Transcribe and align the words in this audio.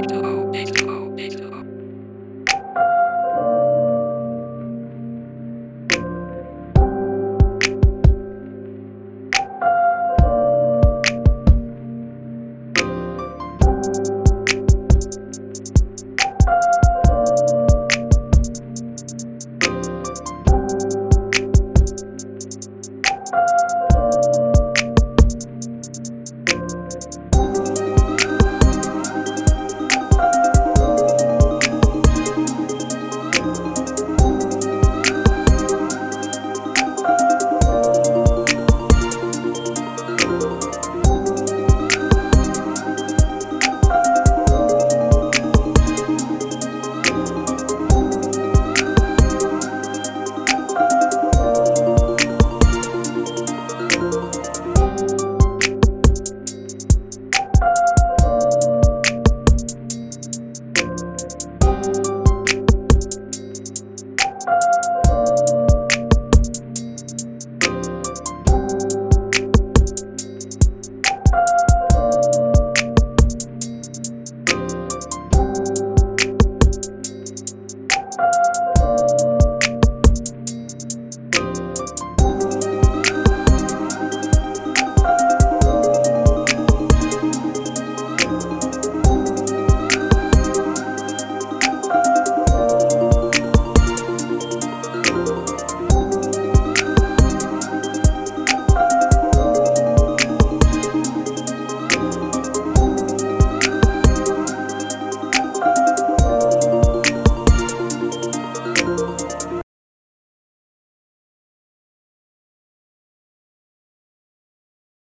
Victor. 0.00 0.27